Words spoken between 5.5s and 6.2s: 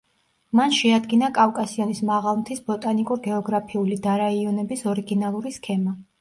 სქემა.